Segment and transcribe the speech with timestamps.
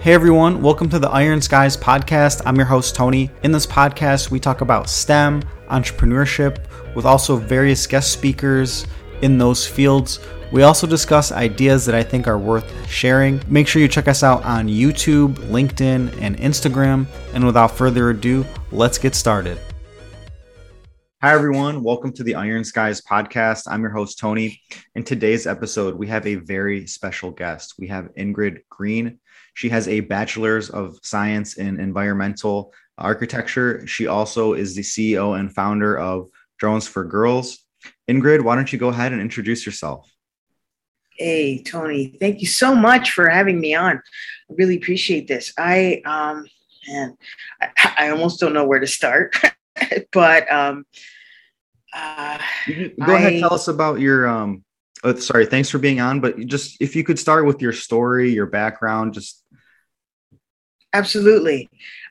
[0.00, 2.40] Hey everyone, welcome to the Iron Skys podcast.
[2.46, 3.30] I'm your host, Tony.
[3.42, 8.86] In this podcast, we talk about STEM, entrepreneurship, with also various guest speakers
[9.20, 10.18] in those fields.
[10.52, 13.42] We also discuss ideas that I think are worth sharing.
[13.46, 17.06] Make sure you check us out on YouTube, LinkedIn, and Instagram.
[17.34, 19.60] And without further ado, let's get started.
[21.20, 21.82] Hi, everyone.
[21.82, 23.64] Welcome to the Iron Skys podcast.
[23.70, 24.62] I'm your host, Tony.
[24.94, 27.74] In today's episode, we have a very special guest.
[27.78, 29.19] We have Ingrid Green.
[29.54, 33.86] She has a bachelor's of science in environmental architecture.
[33.86, 36.28] She also is the CEO and founder of
[36.58, 37.58] Drones for Girls.
[38.08, 40.10] Ingrid, why don't you go ahead and introduce yourself?
[41.16, 43.96] Hey, Tony, thank you so much for having me on.
[43.96, 45.52] I really appreciate this.
[45.58, 46.46] I, um,
[46.88, 47.16] man,
[47.60, 49.36] I, I almost don't know where to start,
[50.12, 50.86] but, um,
[51.92, 52.38] uh,
[53.04, 54.64] go ahead, I, tell us about your, um,
[55.04, 58.32] oh, sorry, thanks for being on, but just if you could start with your story,
[58.32, 59.39] your background, just
[60.92, 61.68] Absolutely.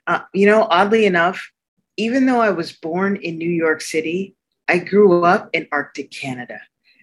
[0.07, 1.51] Uh, you know, oddly enough,
[1.97, 4.35] even though I was born in New York City,
[4.67, 6.59] I grew up in Arctic Canada.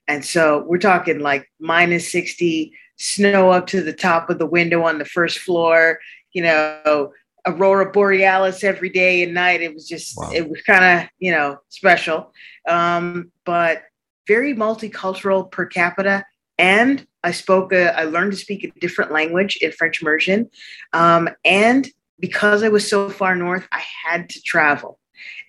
[0.09, 4.85] And so we're talking like minus 60, snow up to the top of the window
[4.85, 5.99] on the first floor,
[6.33, 7.13] you know,
[7.47, 9.61] aurora borealis every day and night.
[9.61, 10.31] It was just, wow.
[10.33, 12.33] it was kind of, you know, special.
[12.69, 13.83] Um, but
[14.27, 16.25] very multicultural per capita
[16.59, 20.49] and I spoke, a, I learned to speak a different language in French immersion.
[20.93, 21.89] Um, and
[22.21, 25.01] because I was so far north, I had to travel.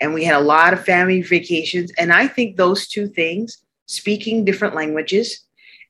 [0.01, 1.91] And we had a lot of family vacations.
[1.99, 5.45] And I think those two things, speaking different languages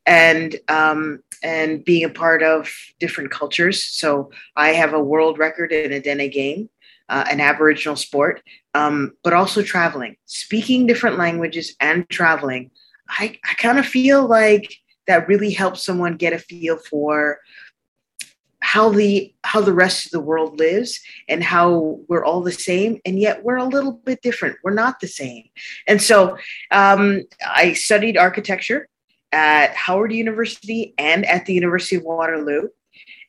[0.06, 3.84] and um, and being a part of different cultures.
[3.84, 6.70] So I have a world record in a Dene game,
[7.08, 8.42] uh, an Aboriginal sport,
[8.74, 12.72] um, but also traveling, speaking different languages and traveling.
[13.08, 14.76] I, I kind of feel like
[15.08, 17.40] that really helps someone get a feel for
[18.68, 23.00] how the how the rest of the world lives and how we're all the same
[23.06, 24.58] and yet we're a little bit different.
[24.64, 25.46] We're not the same.
[25.88, 26.38] And so
[26.72, 28.90] um, i studied architecture
[29.32, 32.68] at howard university and at the university of waterloo.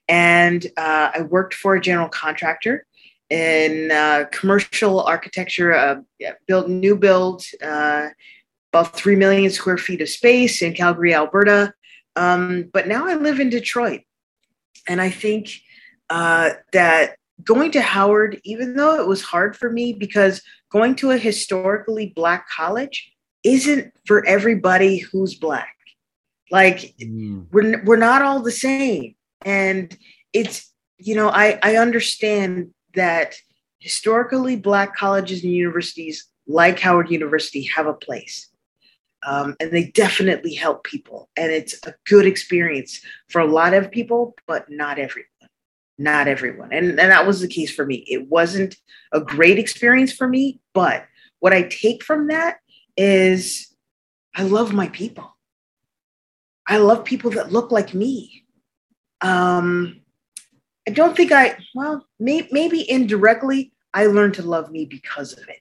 [0.09, 2.85] And uh, i worked for a general contractor
[3.31, 6.01] in uh, commercial architecture uh,
[6.47, 8.09] built new build uh,
[8.73, 11.73] about 3 million square feet of space in Calgary, Alberta.
[12.17, 14.03] Um, but now I live in Detroit.
[14.89, 15.51] And I think
[16.11, 21.11] uh, that going to Howard, even though it was hard for me, because going to
[21.11, 23.13] a historically Black college
[23.45, 25.75] isn't for everybody who's Black.
[26.51, 27.47] Like, mm.
[27.53, 29.15] we're, we're not all the same.
[29.43, 29.97] And
[30.33, 33.35] it's, you know, I, I understand that
[33.79, 38.48] historically Black colleges and universities like Howard University have a place.
[39.29, 41.29] Um, and they definitely help people.
[41.37, 45.29] And it's a good experience for a lot of people, but not everyone.
[45.99, 46.73] Not everyone.
[46.73, 47.97] And, and that was the case for me.
[48.09, 48.77] It wasn't
[49.13, 51.05] a great experience for me, but
[51.41, 52.59] what I take from that
[52.97, 53.75] is
[54.35, 55.37] I love my people.
[56.67, 58.45] I love people that look like me.
[59.21, 60.01] Um,
[60.87, 65.47] I don't think I, well, may, maybe indirectly, I learned to love me because of
[65.49, 65.61] it.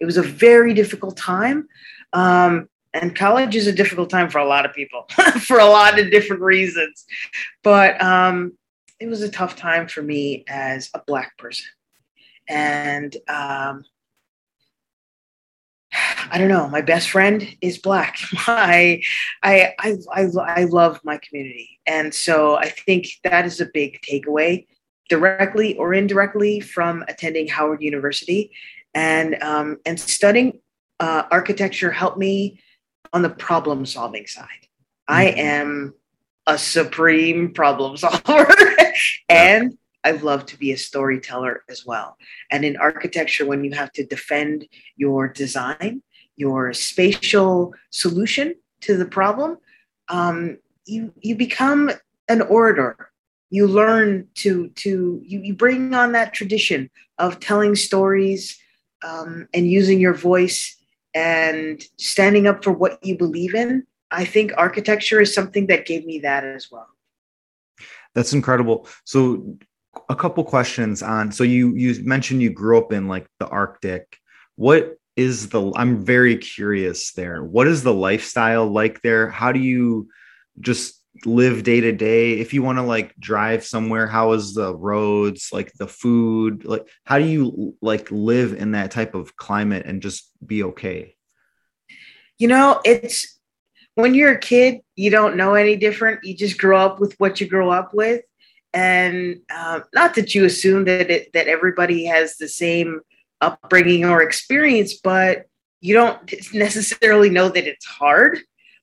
[0.00, 1.68] It was a very difficult time.
[2.12, 5.06] Um, and college is a difficult time for a lot of people
[5.40, 7.04] for a lot of different reasons
[7.62, 8.52] but um,
[9.00, 11.66] it was a tough time for me as a black person
[12.48, 13.84] and um,
[16.30, 16.68] I don't know.
[16.68, 18.16] My best friend is black.
[18.46, 19.02] I,
[19.42, 24.00] I, I, I, I love my community, and so I think that is a big
[24.00, 24.66] takeaway,
[25.08, 28.50] directly or indirectly, from attending Howard University,
[28.94, 30.60] and um, and studying
[31.00, 32.60] uh, architecture helped me
[33.12, 34.46] on the problem solving side.
[35.08, 35.14] Mm-hmm.
[35.14, 35.94] I am
[36.46, 38.46] a supreme problem solver
[39.28, 42.16] and I love to be a storyteller as well.
[42.50, 46.02] And in architecture, when you have to defend your design,
[46.36, 49.58] your spatial solution to the problem,
[50.08, 51.90] um, you you become
[52.28, 53.12] an orator.
[53.50, 58.58] You learn to to you, you bring on that tradition of telling stories
[59.04, 60.76] um, and using your voice
[61.14, 66.04] and standing up for what you believe in, I think architecture is something that gave
[66.04, 66.88] me that as well.
[68.14, 68.86] That's incredible.
[69.04, 69.56] So
[70.08, 74.18] a couple questions on so you you mentioned you grew up in like the Arctic.
[74.56, 77.44] What is the I'm very curious there.
[77.44, 79.28] What is the lifestyle like there?
[79.28, 80.08] How do you
[80.60, 82.38] just live day to day.
[82.40, 86.64] If you want to like drive somewhere how is the roads like the food?
[86.64, 91.14] Like how do you like live in that type of climate and just be okay?
[92.38, 93.38] You know it's
[93.94, 96.24] when you're a kid you don't know any different.
[96.24, 98.22] You just grow up with what you grow up with.
[98.74, 103.00] And uh, not that you assume that it, that everybody has the same
[103.40, 105.46] upbringing or experience, but
[105.80, 108.38] you don't necessarily know that it's hard.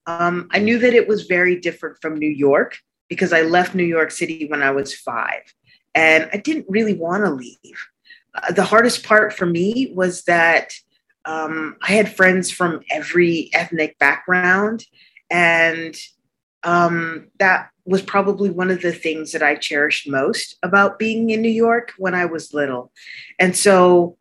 [0.09, 2.79] Um, I knew that it was very different from New York
[3.09, 5.53] because I left New York City when I was five,
[5.93, 7.87] and I didn't really want to leave.
[8.33, 10.73] Uh, the hardest part for me was that
[11.25, 14.83] um, I had friends from every ethnic background,
[15.29, 15.95] and
[16.63, 21.43] um, that was probably one of the things that I cherished most about being in
[21.43, 22.91] New York when I was little.
[23.37, 24.17] And so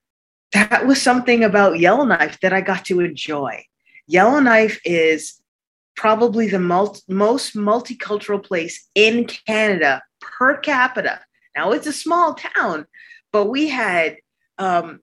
[0.52, 3.64] that was something about Yellowknife that I got to enjoy.
[4.06, 5.38] Yellowknife is
[5.98, 11.20] probably the most multicultural place in Canada per capita.
[11.56, 12.86] Now it's a small town,
[13.32, 14.18] but we had
[14.58, 15.00] um,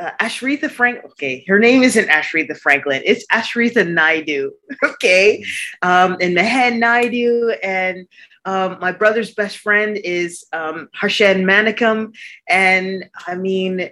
[0.00, 1.04] uh, Ashrita Frank.
[1.12, 3.02] Okay, her name isn't Ashrita Franklin.
[3.04, 4.50] It's Ashrita Naidu.
[4.84, 5.44] Okay,
[5.82, 8.08] um, and Mehen Naidu, and
[8.44, 12.16] um, my brother's best friend is um, Harshen Manikam,
[12.48, 13.90] and I mean,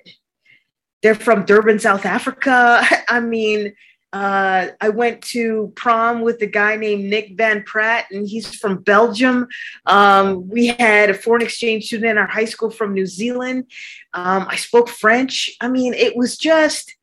[1.00, 2.82] they're from Durban, South Africa.
[3.08, 3.74] I mean,
[4.14, 8.80] uh, I went to prom with a guy named Nick Van Pratt, and he's from
[8.80, 9.48] Belgium.
[9.86, 13.64] Um, we had a foreign exchange student in our high school from New Zealand.
[14.12, 15.50] Um, I spoke French.
[15.60, 16.94] I mean, it was just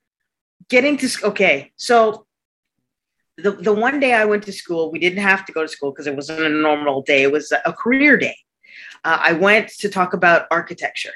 [0.70, 1.74] getting to okay.
[1.76, 2.26] So
[3.36, 5.92] the the one day I went to school, we didn't have to go to school
[5.92, 7.24] because it wasn't a normal day.
[7.24, 8.38] It was a career day.
[9.04, 11.14] Uh, I went to talk about architecture.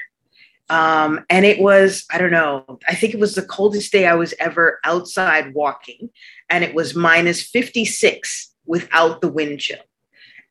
[0.68, 4.14] Um, and it was, I don't know, I think it was the coldest day I
[4.14, 6.10] was ever outside walking.
[6.50, 9.78] And it was minus 56 without the wind chill.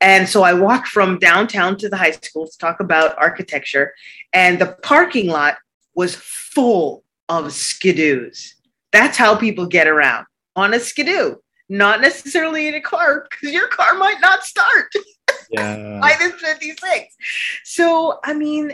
[0.02, 3.94] And so I walked from downtown to the high school to talk about architecture.
[4.34, 5.58] And the parking lot
[5.96, 8.54] was full of skidoos.
[8.92, 10.26] That's how people get around
[10.56, 11.36] on a skidoo,
[11.70, 14.92] not necessarily in a car, because your car might not start.
[15.52, 16.00] Yeah.
[16.02, 17.16] Minus 56.
[17.64, 18.74] So, I mean,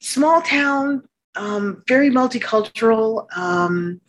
[0.00, 1.02] small town,
[1.36, 3.26] um, very multicultural.
[3.36, 4.00] Um,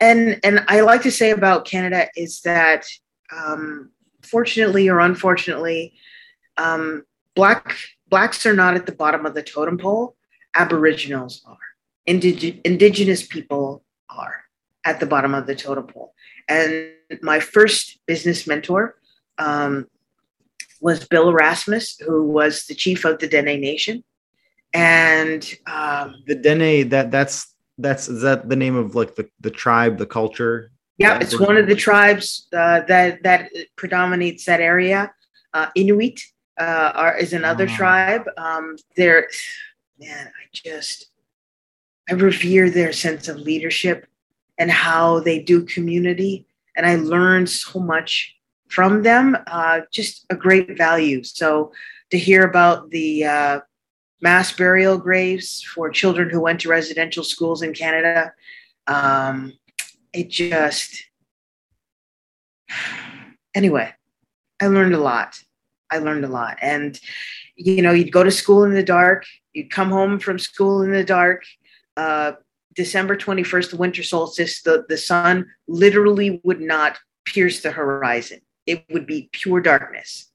[0.00, 2.86] and and I like to say about Canada is that,
[3.34, 3.90] um,
[4.22, 5.94] fortunately or unfortunately,
[6.56, 7.04] um,
[7.34, 7.76] black
[8.08, 10.16] blacks are not at the bottom of the totem pole.
[10.54, 11.58] Aboriginals are.
[12.08, 14.42] Indig- indigenous people are
[14.84, 16.14] at the bottom of the totem pole.
[16.48, 16.90] And
[17.22, 18.96] my first business mentor
[19.38, 19.86] um,
[20.80, 24.04] was Bill Erasmus, who was the chief of the Dene Nation
[24.74, 29.50] and um, the Dene that that's that's is that the name of like the the
[29.50, 30.72] tribe, the culture?
[30.98, 35.12] Yeah, it's one of the tribes uh, that that predominates that area.
[35.52, 36.20] Uh, Inuit
[36.60, 37.74] uh, are is another oh.
[37.74, 38.24] tribe.
[38.36, 39.28] Um, they're
[39.98, 41.06] man, I just
[42.08, 44.06] I revere their sense of leadership
[44.58, 46.46] and how they do community,
[46.76, 48.36] and I learned so much
[48.68, 49.36] from them.
[49.46, 51.22] Uh, just a great value.
[51.22, 51.72] So
[52.10, 53.60] to hear about the uh,
[54.24, 58.32] mass burial graves for children who went to residential schools in Canada.
[58.86, 59.52] Um,
[60.14, 61.04] it just,
[63.54, 63.92] anyway,
[64.62, 65.38] I learned a lot.
[65.90, 66.56] I learned a lot.
[66.62, 66.98] And,
[67.54, 70.90] you know, you'd go to school in the dark, you'd come home from school in
[70.90, 71.44] the dark.
[71.98, 72.32] Uh,
[72.74, 78.40] December 21st, the winter solstice, the, the sun literally would not pierce the horizon.
[78.66, 80.30] It would be pure darkness.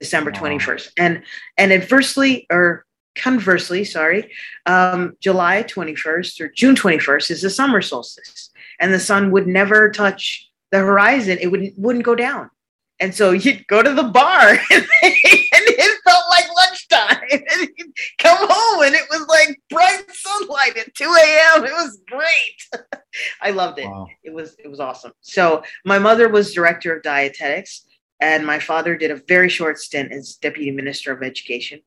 [0.00, 0.92] December 21st.
[0.96, 1.22] And
[1.58, 4.32] and adversely or Conversely, sorry,
[4.66, 9.90] um, July 21st or June 21st is the summer solstice, and the sun would never
[9.90, 11.38] touch the horizon.
[11.40, 12.50] It wouldn't wouldn't go down,
[12.98, 17.20] and so you'd go to the bar, and, it felt like lunchtime.
[17.32, 21.64] And you'd come home, and it was like bright sunlight at 2 a.m.
[21.64, 22.84] It was great.
[23.40, 23.86] I loved it.
[23.86, 24.06] Wow.
[24.22, 25.12] It was it was awesome.
[25.20, 27.84] So my mother was director of dietetics
[28.20, 31.80] and my father did a very short stint as deputy minister of education.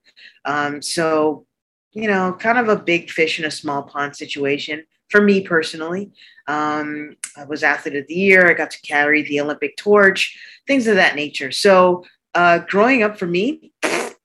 [0.46, 1.46] Um, so,
[1.92, 6.12] you know, kind of a big fish in a small pond situation for me personally.
[6.48, 8.50] Um, I was athlete of the year.
[8.50, 11.52] I got to carry the Olympic torch, things of that nature.
[11.52, 12.06] So,
[12.36, 13.72] uh, growing up for me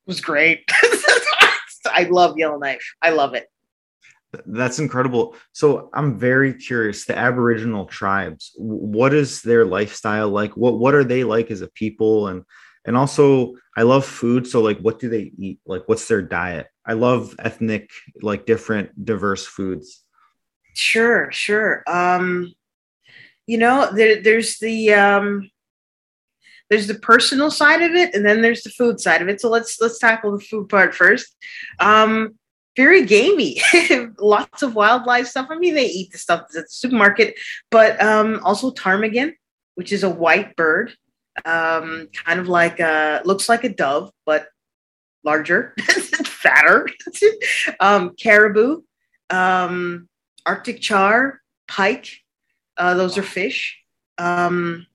[0.06, 0.64] was great.
[1.86, 2.94] I love Yellowknife.
[3.00, 3.51] I love it.
[4.46, 5.36] That's incredible.
[5.52, 7.04] So I'm very curious.
[7.04, 10.56] The Aboriginal tribes, what is their lifestyle like?
[10.56, 12.28] What what are they like as a people?
[12.28, 12.44] And
[12.84, 14.46] and also, I love food.
[14.46, 15.60] So like, what do they eat?
[15.66, 16.66] Like, what's their diet?
[16.84, 17.90] I love ethnic,
[18.22, 20.02] like different, diverse foods.
[20.74, 21.84] Sure, sure.
[21.86, 22.52] Um,
[23.46, 25.50] you know, there, there's the um,
[26.70, 29.40] there's the personal side of it, and then there's the food side of it.
[29.40, 31.36] So let's let's tackle the food part first.
[31.78, 32.38] Um,
[32.76, 33.60] very gamey.
[34.18, 35.48] Lots of wildlife stuff.
[35.50, 37.38] I mean, they eat the stuff at the supermarket,
[37.70, 39.34] but um, also ptarmigan,
[39.74, 40.94] which is a white bird,
[41.44, 44.46] um, kind of like a looks like a dove, but
[45.24, 45.74] larger,
[46.24, 46.88] fatter,
[47.80, 48.82] um, caribou,
[49.30, 50.08] um,
[50.44, 52.18] Arctic char, pike.
[52.76, 53.78] Uh, those are fish.
[54.18, 54.86] Um,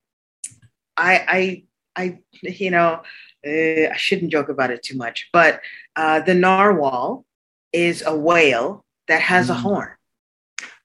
[0.96, 1.64] I,
[1.96, 3.04] I, I, you know,
[3.46, 5.62] uh, I shouldn't joke about it too much, but
[5.96, 7.26] uh, the narwhal
[7.78, 9.52] is a whale that has mm.
[9.52, 9.90] a horn.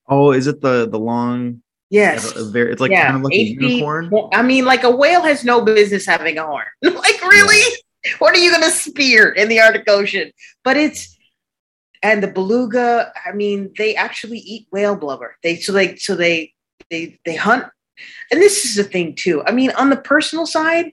[0.09, 1.63] Oh, is it the the long?
[1.91, 2.33] Yes.
[2.33, 3.05] Very, it's like yeah.
[3.05, 4.11] kind of like a unicorn.
[4.33, 6.65] I mean, like a whale has no business having a horn.
[6.83, 7.61] like, really?
[8.03, 8.13] Yeah.
[8.19, 10.33] What are you going to spear in the Arctic Ocean?
[10.65, 11.17] But it's
[12.03, 13.13] and the beluga.
[13.27, 15.37] I mean, they actually eat whale blubber.
[15.43, 16.53] They so they so they
[16.91, 17.67] they they hunt.
[18.31, 19.43] And this is the thing too.
[19.45, 20.93] I mean, on the personal side,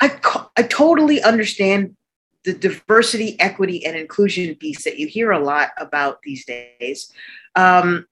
[0.00, 0.16] I
[0.56, 1.96] I totally understand
[2.44, 7.12] the diversity, equity, and inclusion piece that you hear a lot about these days.
[7.54, 8.06] Um,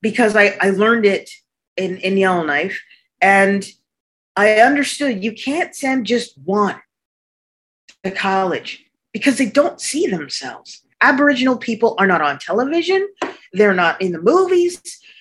[0.00, 1.30] because I, I learned it
[1.76, 2.80] in, in Yellowknife
[3.20, 3.64] and
[4.36, 6.80] I understood you can't send just one
[8.04, 10.82] to college because they don't see themselves.
[11.00, 13.06] Aboriginal people are not on television,
[13.52, 14.80] they're not in the movies,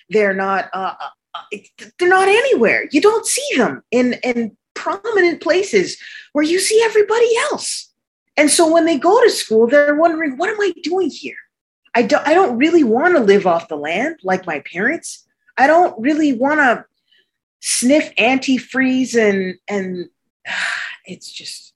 [0.10, 1.58] they're not uh, uh, uh
[1.98, 2.88] they're not anywhere.
[2.92, 5.98] You don't see them in in prominent places
[6.34, 7.92] where you see everybody else.
[8.38, 11.36] And so when they go to school, they're wondering, what am I doing here?
[11.94, 15.28] I don't, I don't really want to live off the land like my parents.
[15.58, 16.86] I don't really want to
[17.60, 20.10] sniff antifreeze and, and
[21.06, 21.74] it's just,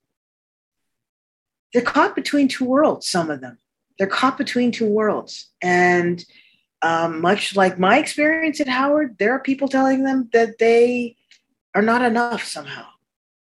[1.72, 3.58] they're caught between two worlds, some of them.
[3.98, 5.48] They're caught between two worlds.
[5.62, 6.24] And
[6.82, 11.16] um, much like my experience at Howard, there are people telling them that they
[11.76, 12.86] are not enough somehow.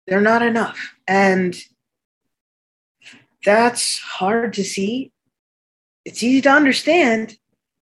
[0.08, 0.96] They're not enough.
[1.08, 1.56] And
[3.46, 5.12] that's hard to see.
[6.04, 7.38] It's easy to understand,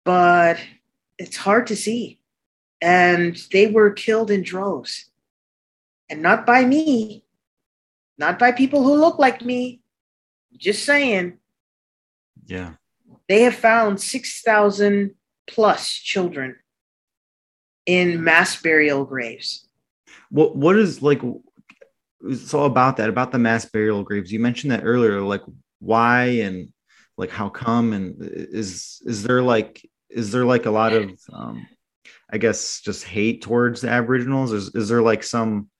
[0.04, 0.58] but
[1.18, 2.18] it's hard to see.
[2.82, 5.08] And they were killed in droves.
[6.10, 7.24] And not by me,
[8.18, 9.82] not by people who look like me.
[10.56, 11.38] Just saying.
[12.44, 12.72] Yeah.
[13.28, 15.14] They have found 6,000
[15.46, 16.56] plus children
[17.86, 19.63] in mass burial graves.
[20.34, 21.22] What what is like
[22.36, 24.32] so about that about the mass burial graves.
[24.32, 25.42] You mentioned that earlier like
[25.78, 26.72] why and
[27.16, 27.92] like how come?
[27.92, 31.66] And is is there like is there like a lot of um
[32.32, 34.50] i guess just hate towards the aboriginals?
[34.50, 35.70] Is, is there like some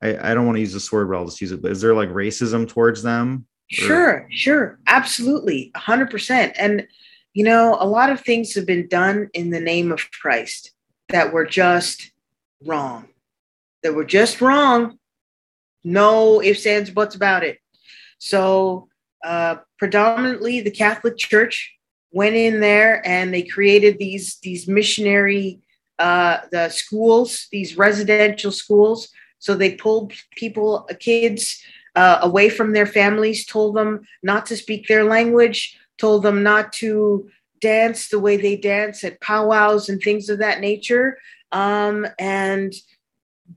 [0.00, 1.80] I, I don't want to use this word but i'll just use it but is
[1.80, 3.48] there like racism towards them?
[3.66, 4.78] Sure sure.
[4.86, 5.72] Absolutely.
[5.74, 6.86] 100% and
[7.34, 10.70] you know a lot of things have been done in the name of christ
[11.08, 12.12] that were just
[12.64, 13.08] wrong
[13.86, 14.98] that were just wrong
[15.86, 17.58] no ifs, ands, buts about it.
[18.18, 18.88] So,
[19.24, 21.72] uh, predominantly the Catholic Church
[22.10, 25.60] went in there and they created these these missionary
[25.98, 29.08] uh, the schools, these residential schools.
[29.38, 31.62] So they pulled people, uh, kids,
[31.94, 36.72] uh, away from their families, told them not to speak their language, told them not
[36.74, 41.16] to dance the way they dance at powwows and things of that nature,
[41.52, 42.74] um, and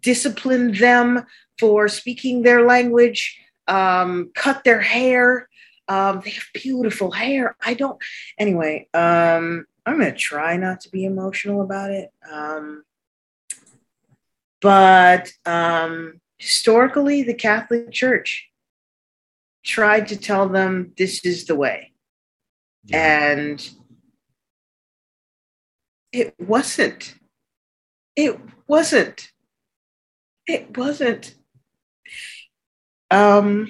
[0.02, 1.26] disciplined them
[1.60, 5.48] for speaking their language, um, cut their hair.
[5.88, 7.56] Um, they have beautiful hair.
[7.62, 7.98] I don't.
[8.38, 12.10] Anyway, um, I'm gonna try not to be emotional about it.
[12.32, 12.84] Um,
[14.62, 18.50] but um, historically, the Catholic Church
[19.64, 21.94] tried to tell them this is the way,
[22.86, 23.32] yeah.
[23.32, 23.70] and
[26.12, 27.16] it wasn't.
[28.16, 29.32] It wasn't.
[30.50, 31.36] It wasn't.
[33.12, 33.68] Um,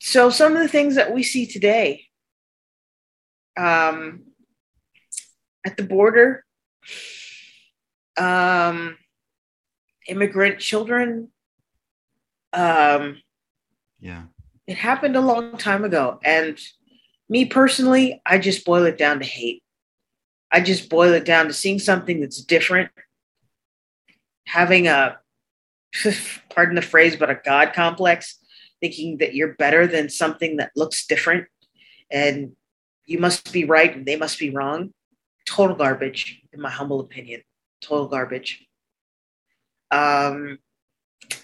[0.00, 2.06] so some of the things that we see today
[3.56, 4.24] um,
[5.64, 6.44] at the border,
[8.16, 8.96] um,
[10.08, 11.28] immigrant children.
[12.52, 13.22] Um,
[14.00, 14.24] yeah,
[14.66, 16.58] it happened a long time ago, and
[17.28, 19.62] me personally, I just boil it down to hate.
[20.50, 22.90] I just boil it down to seeing something that's different,
[24.48, 25.20] having a,
[26.50, 28.38] pardon the phrase, but a God complex,
[28.80, 31.46] thinking that you're better than something that looks different
[32.10, 32.52] and
[33.06, 34.92] you must be right and they must be wrong.
[35.46, 37.42] Total garbage, in my humble opinion.
[37.80, 38.66] Total garbage.
[39.90, 40.58] Um,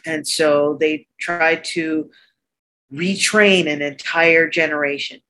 [0.05, 2.11] and so they tried to
[2.93, 5.21] retrain an entire generation.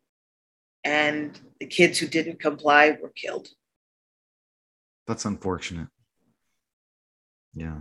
[0.84, 3.48] And the kids who didn't comply were killed.
[5.06, 5.88] That's unfortunate.
[7.54, 7.80] Yeah.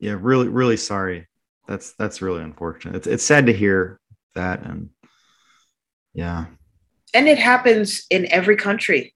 [0.00, 1.28] Yeah, really, really sorry.
[1.68, 2.96] That's that's really unfortunate.
[2.96, 4.00] It's it's sad to hear
[4.34, 4.90] that, and
[6.12, 6.46] yeah.
[7.14, 9.14] And it happens in every country.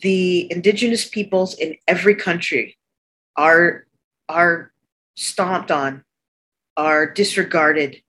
[0.00, 2.76] The indigenous peoples in every country
[3.36, 3.86] are
[4.28, 4.72] are
[5.14, 6.04] stomped on
[6.76, 8.02] are disregarded,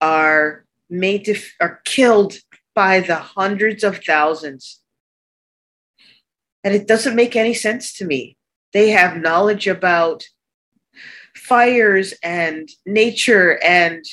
[0.00, 2.34] are made to are killed
[2.74, 4.80] by the hundreds of thousands.
[6.64, 8.36] And it doesn't make any sense to me.
[8.72, 10.22] They have knowledge about
[11.34, 14.04] fires and nature and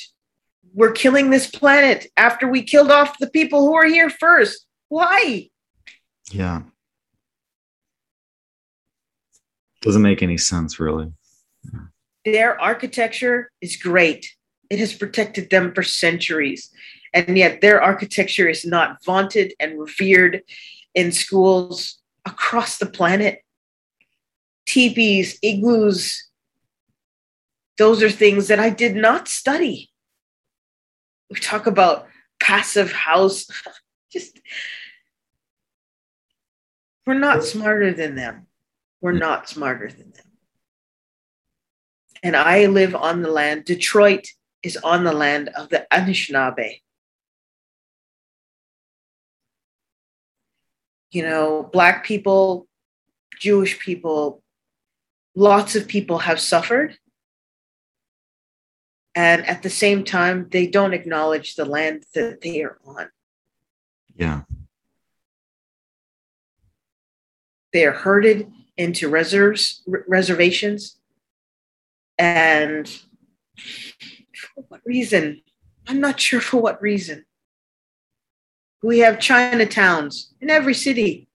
[0.72, 4.66] we're killing this planet after we killed off the people who are here first.
[4.88, 5.48] Why?
[6.30, 6.62] Yeah.
[9.82, 11.12] Doesn't make any sense, really.
[12.24, 14.30] Their architecture is great.
[14.68, 16.70] It has protected them for centuries.
[17.12, 20.42] And yet their architecture is not vaunted and revered
[20.94, 23.40] in schools across the planet.
[24.66, 26.29] Teepees, igloos,
[27.80, 29.90] those are things that I did not study.
[31.30, 32.08] We talk about
[32.38, 33.46] passive house,
[34.12, 34.38] just
[37.06, 38.48] we're not smarter than them.
[39.00, 39.20] We're mm.
[39.20, 40.26] not smarter than them.
[42.22, 43.64] And I live on the land.
[43.64, 44.28] Detroit
[44.62, 46.82] is on the land of the Anishinaabe.
[51.12, 52.68] You know, Black people,
[53.38, 54.42] Jewish people,
[55.34, 56.98] lots of people have suffered.
[59.14, 63.10] And at the same time, they don't acknowledge the land that they are on.
[64.14, 64.42] Yeah.
[67.72, 70.98] They are herded into reserves, reservations.
[72.18, 72.88] And
[73.56, 75.42] for what reason?
[75.86, 77.24] I'm not sure for what reason.
[78.82, 81.28] We have Chinatowns in every city.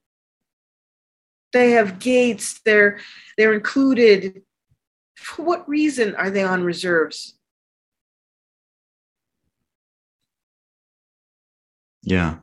[1.54, 3.00] They have gates, they're,
[3.38, 4.42] they're included.
[5.16, 7.35] For what reason are they on reserves?
[12.06, 12.38] Yeah.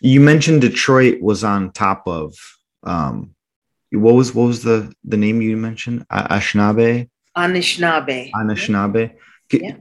[0.00, 2.36] You mentioned Detroit was on top of
[2.84, 3.34] um,
[3.90, 6.06] what was what was the the name you mentioned?
[6.08, 7.08] Anishinaabe.
[7.36, 8.30] Anishinaabe.
[8.32, 9.14] Anishinaabe.
[9.50, 9.76] Yeah.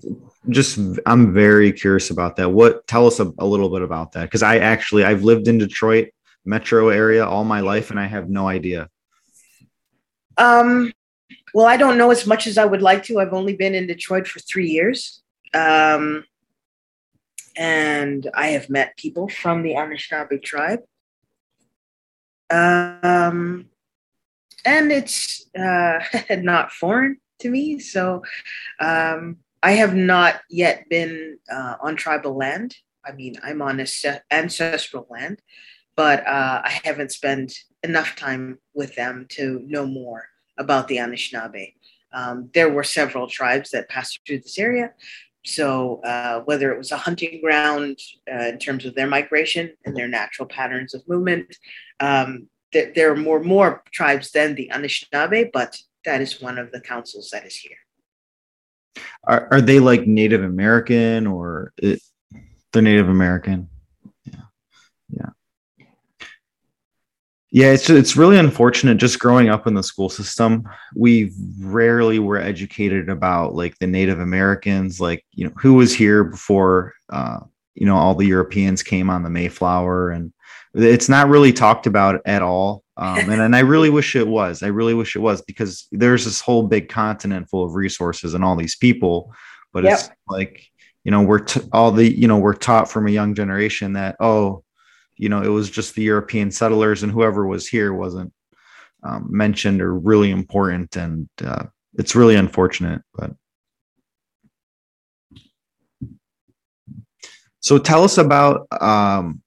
[0.50, 2.50] Just I'm very curious about that.
[2.50, 5.58] What tell us a, a little bit about that because I actually I've lived in
[5.58, 6.10] Detroit
[6.46, 8.90] metro area all my life and I have no idea.
[10.38, 10.92] Um
[11.54, 13.20] well, I don't know as much as I would like to.
[13.20, 15.22] I've only been in Detroit for 3 years.
[15.54, 16.26] Um
[17.56, 20.80] and I have met people from the Anishinaabe tribe.
[22.50, 23.70] Um,
[24.66, 26.00] and it's uh,
[26.38, 27.80] not foreign to me.
[27.80, 28.24] So
[28.80, 32.76] um, I have not yet been uh, on tribal land.
[33.06, 33.86] I mean, I'm on
[34.32, 35.42] ancestral land,
[35.96, 41.74] but uh, I haven't spent enough time with them to know more about the Anishinaabe.
[42.14, 44.92] Um, there were several tribes that passed through this area.
[45.46, 48.00] So, uh, whether it was a hunting ground
[48.32, 51.56] uh, in terms of their migration and their natural patterns of movement,
[52.00, 56.72] um, there, there are more more tribes than the Anishinaabe, but that is one of
[56.72, 57.78] the councils that is here.
[59.26, 62.02] Are, are they like Native American or it,
[62.72, 63.70] they're Native American?
[64.24, 64.42] Yeah,
[65.10, 65.30] yeah,
[67.54, 67.72] yeah.
[67.72, 68.98] It's it's really unfortunate.
[68.98, 74.20] Just growing up in the school system, we rarely were educated about like the Native
[74.20, 76.94] Americans, like you know who was here before.
[77.10, 77.40] Uh,
[77.76, 80.34] you know all the Europeans came on the Mayflower and
[80.74, 84.64] it's not really talked about at all um, and, and i really wish it was
[84.64, 88.44] i really wish it was because there's this whole big continent full of resources and
[88.44, 89.34] all these people
[89.72, 89.94] but yep.
[89.94, 90.66] it's like
[91.04, 94.16] you know we're t- all the you know we're taught from a young generation that
[94.20, 94.63] oh
[95.18, 98.32] you know it was just the european settlers and whoever was here wasn't
[99.04, 103.32] um, mentioned or really important and uh, it's really unfortunate but
[107.60, 109.42] so tell us about um,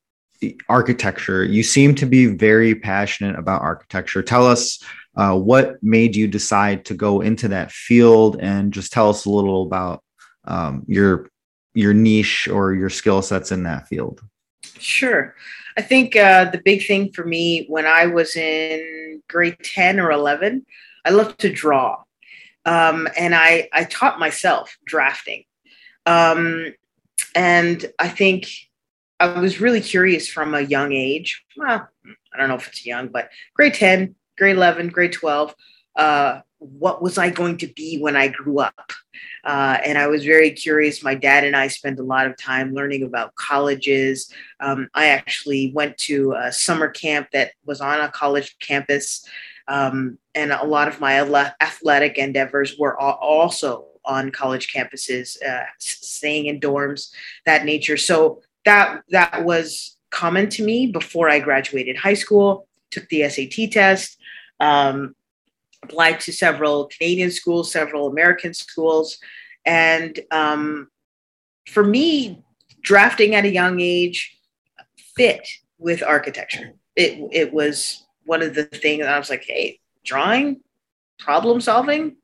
[0.68, 1.44] architecture.
[1.44, 4.22] You seem to be very passionate about architecture.
[4.22, 4.82] Tell us
[5.16, 9.30] uh, what made you decide to go into that field, and just tell us a
[9.30, 10.02] little about
[10.44, 11.28] um, your
[11.74, 14.20] your niche or your skill sets in that field.
[14.78, 15.34] Sure.
[15.76, 20.10] I think uh, the big thing for me when I was in grade 10 or
[20.10, 20.64] 11,
[21.04, 22.02] I loved to draw.
[22.64, 25.44] Um, and I, I taught myself drafting.
[26.04, 26.74] Um,
[27.34, 28.48] and I think
[29.20, 31.44] I was really curious from a young age.
[31.56, 31.88] Well,
[32.34, 35.54] I don't know if it's young, but grade 10, grade 11, grade 12.
[35.94, 38.92] Uh, what was I going to be when I grew up?
[39.44, 41.02] Uh, and I was very curious.
[41.02, 44.32] My dad and I spent a lot of time learning about colleges.
[44.60, 49.26] Um, I actually went to a summer camp that was on a college campus.
[49.68, 51.20] Um, and a lot of my
[51.60, 57.10] athletic endeavors were also on college campuses, uh, staying in dorms,
[57.44, 57.96] that nature.
[57.96, 62.68] So that that was common to me before I graduated high school.
[62.92, 64.18] Took the SAT test,
[64.60, 65.15] um,
[65.86, 69.18] applied to several Canadian schools, several American schools,
[69.64, 70.88] And um,
[71.68, 72.42] for me,
[72.82, 74.38] drafting at a young age
[75.16, 75.46] fit
[75.78, 76.72] with architecture.
[76.94, 80.60] It, it was one of the things I was like, hey, drawing,
[81.18, 82.16] problem solving,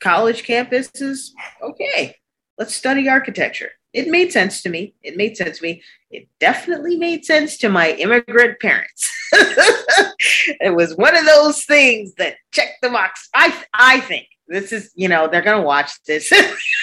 [0.00, 1.30] college campuses,
[1.62, 2.16] okay,
[2.58, 3.70] let's study architecture.
[3.96, 4.94] It made sense to me.
[5.02, 5.82] It made sense to me.
[6.10, 9.10] It definitely made sense to my immigrant parents.
[9.32, 13.30] it was one of those things that checked the box.
[13.34, 16.30] I I think this is, you know, they're gonna watch this.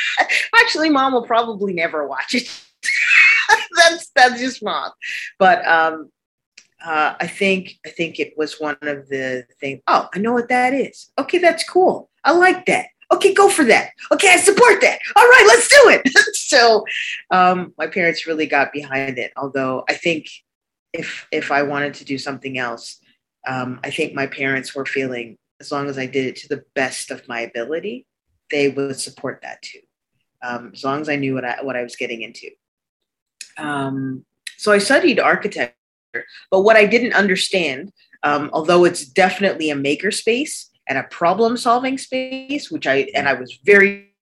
[0.55, 2.49] Actually, mom will probably never watch it.
[3.77, 4.89] that's that's just mom.
[5.37, 6.09] But um
[6.83, 9.81] uh, I think I think it was one of the things.
[9.85, 11.11] Oh, I know what that is.
[11.19, 12.09] Okay, that's cool.
[12.23, 12.87] I like that.
[13.13, 13.91] Okay, go for that.
[14.11, 14.99] Okay, I support that.
[15.15, 16.01] All right, let's do it.
[16.35, 16.83] so,
[17.29, 19.31] um, my parents really got behind it.
[19.37, 20.27] Although I think
[20.93, 22.99] if if I wanted to do something else,
[23.47, 26.63] um, I think my parents were feeling as long as I did it to the
[26.73, 28.07] best of my ability,
[28.49, 29.79] they would support that too.
[30.41, 32.49] Um, as long as I knew what I what I was getting into.
[33.59, 34.25] Um,
[34.57, 35.75] so I studied architecture,
[36.49, 37.91] but what I didn't understand,
[38.23, 43.27] um, although it's definitely a maker space and a problem solving space, which I and
[43.27, 44.13] I was very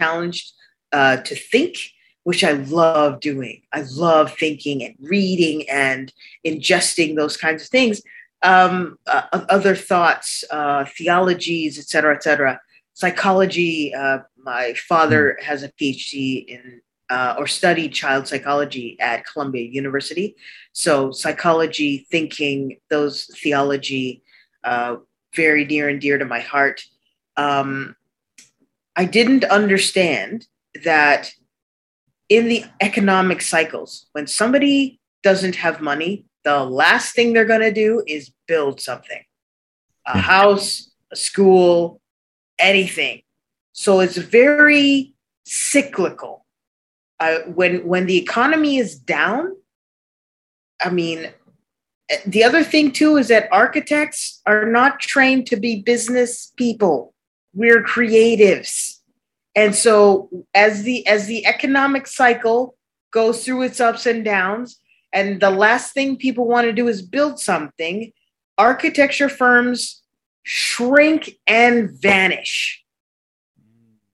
[0.00, 0.52] challenged
[0.92, 1.76] uh, to think,
[2.24, 3.62] which I love doing.
[3.72, 6.12] I love thinking and reading and
[6.46, 8.02] ingesting those kinds of things.
[8.42, 12.60] Um, uh, other thoughts, uh, theologies, et cetera, et cetera.
[12.94, 13.94] Psychology.
[13.94, 20.36] Uh, my father has a PhD in uh, or studied child psychology at Columbia University.
[20.72, 24.22] So, psychology, thinking, those theology,
[24.64, 24.96] uh,
[25.36, 26.82] very near and dear to my heart.
[27.36, 27.94] Um,
[28.96, 30.46] I didn't understand
[30.84, 31.30] that
[32.28, 37.72] in the economic cycles, when somebody doesn't have money, the last thing they're going to
[37.72, 39.22] do is build something
[40.06, 42.00] a house, a school,
[42.60, 43.22] anything.
[43.72, 46.44] So it's very cyclical
[47.20, 49.56] uh, when when the economy is down
[50.82, 51.28] i mean
[52.26, 57.14] the other thing too is that architects are not trained to be business people.
[57.52, 59.00] We're creatives.
[59.54, 62.76] And so as the as the economic cycle
[63.10, 64.78] goes through its ups and downs
[65.12, 68.12] and the last thing people want to do is build something
[68.58, 70.02] architecture firms
[70.42, 72.84] shrink and vanish.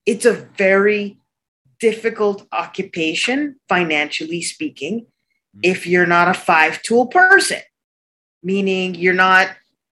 [0.06, 1.18] It's a very
[1.78, 5.06] difficult occupation, financially speaking,
[5.62, 7.60] if you're not a five tool person,
[8.42, 9.48] meaning you're not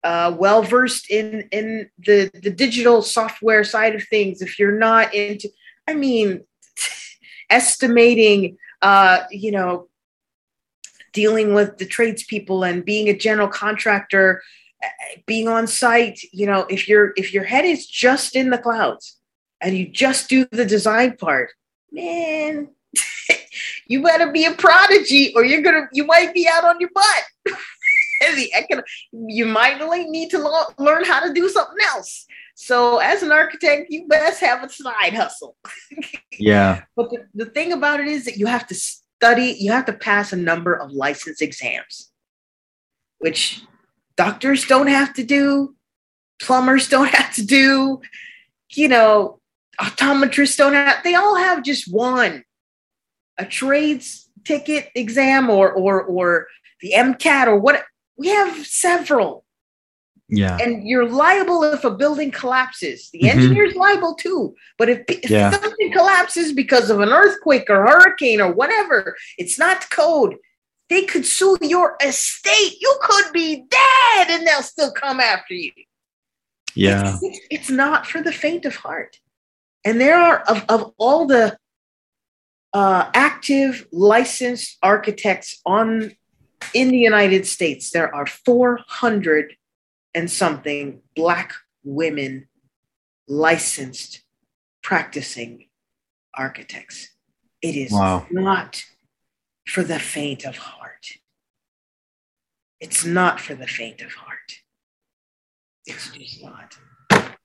[0.04, 4.42] uh, well versed in in the the digital software side of things.
[4.42, 5.48] If you're not into,
[5.86, 6.44] I mean,
[7.50, 9.88] estimating, uh, you know,
[11.12, 14.42] dealing with the tradespeople and being a general contractor,
[15.26, 16.20] being on site.
[16.32, 19.18] You know, if your if your head is just in the clouds
[19.60, 21.50] and you just do the design part
[21.92, 22.68] man,
[23.86, 27.24] you better be a prodigy or you're gonna you might be out on your butt.
[28.34, 32.26] the econ- you might only need to lo- learn how to do something else.
[32.54, 35.56] So as an architect, you best have a side hustle.
[36.38, 36.82] yeah.
[36.96, 39.92] But the, the thing about it is that you have to study, you have to
[39.92, 42.10] pass a number of license exams,
[43.18, 43.62] which
[44.16, 45.76] doctors don't have to do,
[46.40, 48.00] plumbers don't have to do,
[48.72, 49.38] you know,
[49.80, 52.42] optometrists don't have they all have just one
[53.38, 56.48] a trades ticket exam or or or
[56.80, 57.84] the mcat or what
[58.18, 59.44] we have several.
[60.28, 60.58] Yeah.
[60.60, 63.08] And you're liable if a building collapses.
[63.10, 63.38] The mm-hmm.
[63.38, 64.54] engineer's liable too.
[64.76, 65.50] But if, if yeah.
[65.50, 70.36] something collapses because of an earthquake or hurricane or whatever it's not code.
[70.90, 72.76] They could sue your estate.
[72.80, 75.72] You could be dead and they'll still come after you.
[76.74, 77.18] Yeah.
[77.20, 79.18] it's, it's not for the faint of heart.
[79.84, 81.58] And there are, of, of all the
[82.72, 86.12] uh, active licensed architects on
[86.74, 89.56] in the United States, there are 400
[90.14, 91.52] and something Black
[91.84, 92.48] women
[93.26, 94.22] licensed
[94.82, 95.68] practicing
[96.34, 97.10] architects.
[97.62, 98.26] It is wow.
[98.30, 98.84] not
[99.66, 101.06] for the faint of heart.
[102.80, 104.60] It's not for the faint of heart.
[105.86, 106.76] It's just not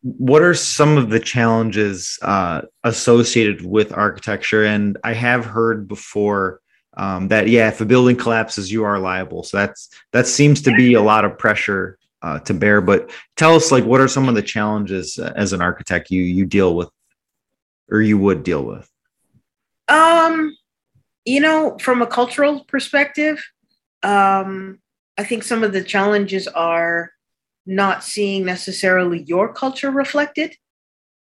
[0.04, 4.66] what are some of the challenges uh, associated with architecture?
[4.66, 6.60] And I have heard before
[6.96, 9.44] um, that yeah, if a building collapses, you are liable.
[9.44, 12.82] So that's that seems to be a lot of pressure uh, to bear.
[12.82, 16.22] But tell us, like, what are some of the challenges uh, as an architect you
[16.22, 16.90] you deal with,
[17.90, 18.90] or you would deal with?
[19.88, 20.56] Um,
[21.26, 23.44] you know, from a cultural perspective,
[24.04, 24.80] um,
[25.18, 27.12] I think some of the challenges are
[27.66, 30.56] not seeing necessarily your culture reflected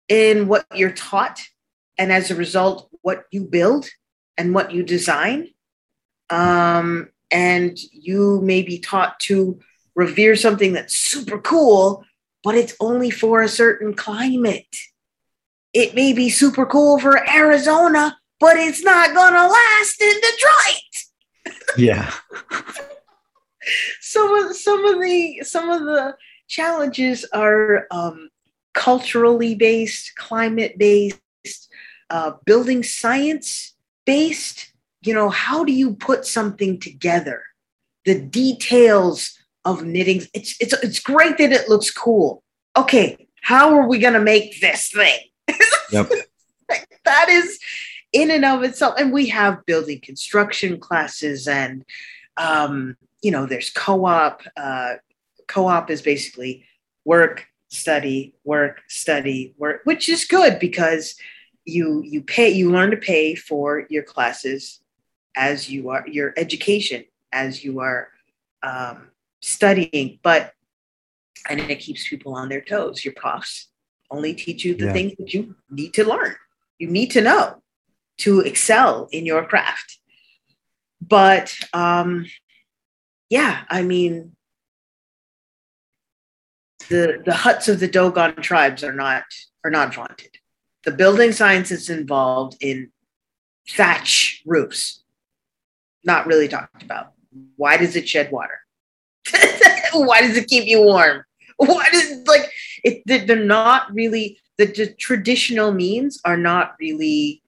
[0.08, 1.42] in what you're taught
[1.98, 3.90] and as a result, what you build
[4.38, 5.50] and what you design.
[6.30, 9.60] Um, and you may be taught to
[9.96, 12.06] revere something that's super cool,
[12.44, 14.76] but it's only for a certain climate.
[15.74, 21.68] It may be super cool for Arizona, but it's not going to last in Detroit.
[21.78, 22.14] Yeah.
[24.02, 26.16] some of some of the some of the
[26.48, 28.30] challenges are um,
[28.74, 31.20] culturally based, climate based,
[32.10, 33.73] uh, building science
[34.06, 34.72] based.
[35.02, 37.44] You know, how do you put something together?
[38.06, 40.24] The details of knitting.
[40.34, 42.44] It's it's it's great that it looks cool.
[42.76, 45.20] Okay, how are we gonna make this thing?
[45.92, 46.10] Yep.
[47.06, 47.60] that is
[48.14, 48.96] in and of itself.
[48.98, 51.84] And we have building construction classes and
[52.38, 54.42] um, you know, there's co-op.
[54.58, 54.96] Uh,
[55.48, 56.66] co-op is basically
[57.06, 61.16] work, study, work, study, work, which is good because
[61.66, 64.82] you you pay you learn to pay for your classes
[65.36, 68.10] as you are your education as you are
[68.62, 69.10] um,
[69.42, 70.54] studying, but
[71.50, 73.04] and it keeps people on their toes.
[73.04, 73.68] Your profs
[74.10, 74.94] only teach you the yeah.
[74.94, 76.36] things that you need to learn.
[76.80, 77.62] You need to know
[78.20, 80.00] to excel in your craft.
[81.02, 82.26] But um,
[83.30, 84.36] yeah, I mean,
[86.90, 89.24] the the huts of the Dogon tribes are not
[89.66, 90.38] are not vaunted.
[90.86, 92.92] The building sciences involved in
[93.70, 95.04] thatch roofs,
[96.04, 97.14] not really talked about.
[97.56, 98.60] Why does it shed water?
[99.94, 101.24] Why does it keep you warm?
[101.58, 102.52] Why does like
[102.84, 103.04] it?
[103.28, 107.42] They're not really the, the traditional means are not really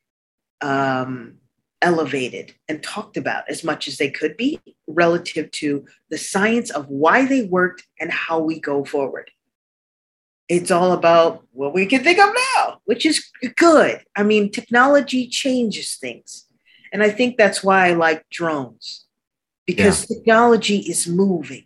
[0.61, 1.35] um,
[1.81, 6.87] elevated and talked about as much as they could be relative to the science of
[6.87, 9.29] why they worked and how we go forward.
[10.47, 14.03] It's all about what we can think of now, which is good.
[14.15, 16.45] I mean, technology changes things.
[16.93, 19.05] And I think that's why I like drones
[19.65, 20.17] because yeah.
[20.17, 21.65] technology is moving.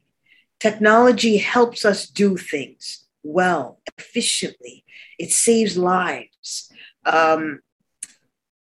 [0.60, 4.86] Technology helps us do things well, efficiently.
[5.18, 6.72] It saves lives.
[7.06, 7.60] Um,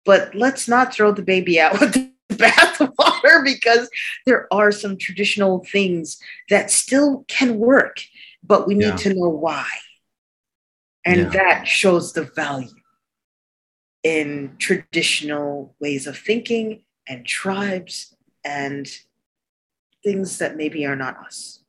[0.04, 3.88] but let's not throw the baby out with the bathwater because
[4.26, 8.00] there are some traditional things that still can work,
[8.42, 8.96] but we need yeah.
[8.96, 9.66] to know why.
[11.04, 11.28] And yeah.
[11.30, 12.68] that shows the value
[14.02, 18.88] in traditional ways of thinking and tribes and
[20.04, 21.62] things that maybe are not us.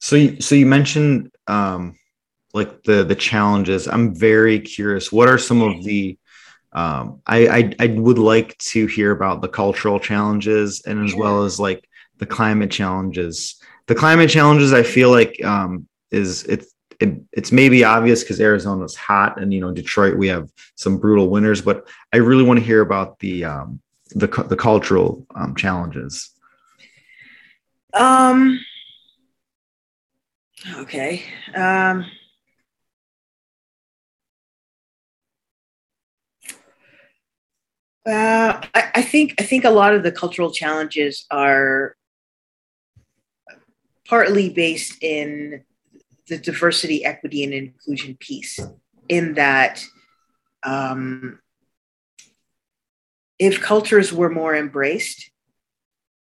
[0.00, 1.96] So, you, so you mentioned um,
[2.54, 3.88] like the the challenges.
[3.88, 5.12] I'm very curious.
[5.12, 6.18] What are some of the
[6.72, 11.44] um, I, I, I would like to hear about the cultural challenges and as well
[11.44, 13.60] as like the climate challenges.
[13.86, 18.96] The climate challenges, I feel like um, is it's it, it's maybe obvious because Arizona's
[18.96, 22.64] hot and you know Detroit we have some brutal winters, but I really want to
[22.64, 23.80] hear about the um,
[24.10, 26.30] the the cultural um, challenges.
[27.94, 28.60] Um.
[30.76, 31.22] Okay.
[31.54, 32.04] Um.
[38.04, 41.94] Uh, I, I think I think a lot of the cultural challenges are
[44.06, 45.62] partly based in
[46.28, 48.60] the diversity, equity, and inclusion piece.
[49.08, 49.82] In that,
[50.62, 51.40] um,
[53.38, 55.30] if cultures were more embraced,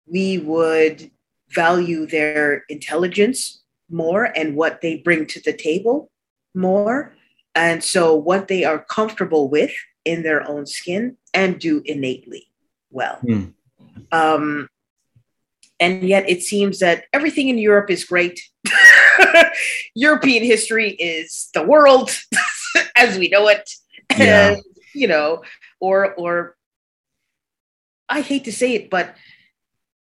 [0.06, 1.12] we would
[1.50, 6.12] value their intelligence more and what they bring to the table
[6.54, 7.14] more.
[7.56, 9.72] And so, what they are comfortable with
[10.06, 12.48] in their own skin and do innately
[12.92, 13.20] well.
[13.24, 13.54] Mm.
[14.12, 14.70] Um,
[15.80, 18.40] and yet it seems that everything in Europe is great.
[19.96, 22.12] European history is the world
[22.96, 23.70] as we know it.
[24.18, 24.52] Yeah.
[24.52, 24.62] And,
[24.94, 25.44] you know,
[25.80, 26.56] or, or
[28.10, 29.16] I hate to say it, but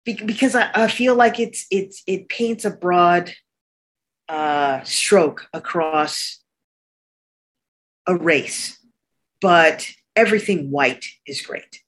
[0.05, 3.33] because I, I feel like it's, it's, it paints a broad
[4.29, 6.39] uh, stroke across
[8.07, 8.81] a race
[9.41, 11.83] but everything white is great.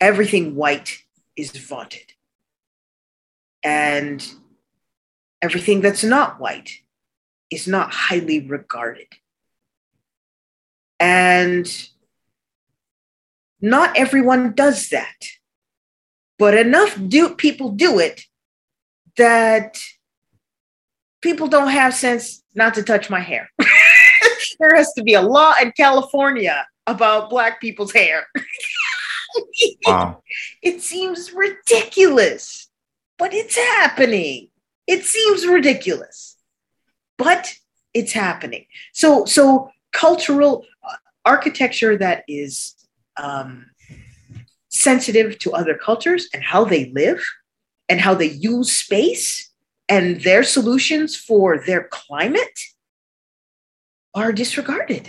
[0.00, 0.98] Everything white
[1.36, 2.12] is vaunted.
[3.62, 4.26] And
[5.44, 6.70] everything that's not white
[7.50, 9.08] is not highly regarded.
[10.98, 11.66] And
[13.60, 15.20] not everyone does that,
[16.38, 18.24] but enough do people do it
[19.18, 19.78] that
[21.20, 23.50] people don't have sense not to touch my hair.
[24.58, 28.26] there has to be a law in California about black people's hair.
[29.86, 30.22] wow.
[30.62, 32.70] It seems ridiculous,
[33.18, 34.48] but it's happening.
[34.86, 36.36] It seems ridiculous,
[37.16, 37.54] but
[37.94, 38.66] it's happening.
[38.92, 40.64] So, so cultural,
[41.24, 42.74] architecture that is
[43.16, 43.66] um,
[44.68, 47.22] sensitive to other cultures and how they live
[47.88, 49.50] and how they use space
[49.88, 52.58] and their solutions for their climate
[54.14, 55.08] are disregarded,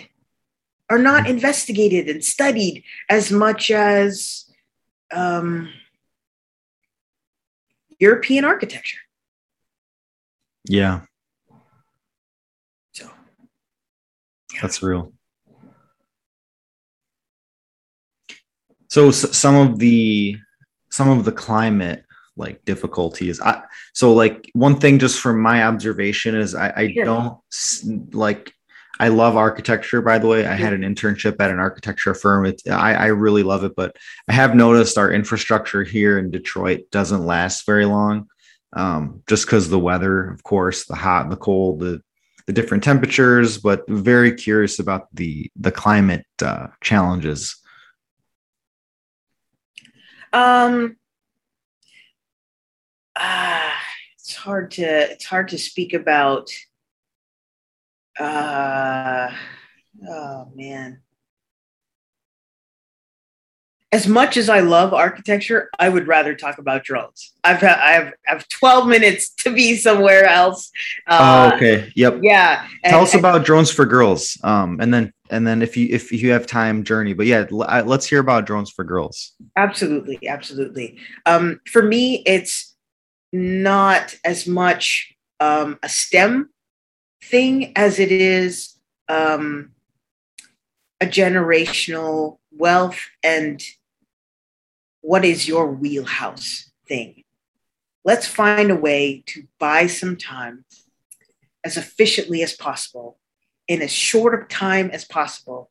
[0.90, 4.46] are not investigated and studied as much as
[5.12, 5.70] um,
[8.00, 9.00] European architecture.
[10.68, 11.02] Yeah.
[12.94, 13.06] So
[14.54, 14.62] yeah.
[14.62, 15.14] that's real.
[18.90, 20.38] So s- some of the
[20.90, 22.06] some of the climate
[22.38, 23.40] like difficulties.
[23.42, 23.62] I,
[23.94, 27.06] so like one thing just from my observation is I, I yeah.
[27.06, 27.38] don't
[28.14, 28.54] like
[29.00, 30.46] I love architecture, by the way.
[30.46, 32.46] I had an internship at an architecture firm.
[32.46, 33.96] It, I, I really love it, but
[34.30, 38.30] I have noticed our infrastructure here in Detroit doesn't last very long.
[38.76, 42.02] Um, just because the weather, of course, the hot, and the cold, the
[42.48, 47.56] the different temperatures, but very curious about the the climate uh, challenges.
[50.32, 50.98] Um,
[53.16, 53.74] ah,
[54.20, 56.50] it's hard to it's hard to speak about
[58.20, 59.32] uh,
[60.08, 61.02] oh man.
[63.96, 67.32] As much as I love architecture, I would rather talk about drones.
[67.46, 70.70] I've ha- I've I've 12 minutes to be somewhere else.
[71.08, 71.94] Uh, oh, okay.
[71.96, 72.20] Yep.
[72.22, 72.68] Yeah.
[72.84, 74.38] Tell and, us about drones for girls.
[74.44, 77.14] Um, and then and then if you if you have time, journey.
[77.14, 79.32] But yeah, l- let's hear about drones for girls.
[79.56, 80.98] Absolutely, absolutely.
[81.26, 82.76] Um, for me, it's
[83.32, 86.50] not as much um, a STEM
[87.24, 88.76] thing as it is
[89.08, 89.72] um,
[91.00, 93.64] a generational wealth and
[95.06, 97.24] what is your wheelhouse thing.
[98.04, 100.66] Let's find a way to buy some time
[101.64, 103.20] as efficiently as possible
[103.68, 105.70] in as short a time as possible